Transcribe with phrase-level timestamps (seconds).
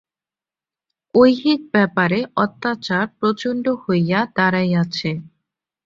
[1.15, 5.11] ঐহিক ব্যাপারে অত্যাচার প্রচণ্ড হইয়া দাঁড়াইয়াছে।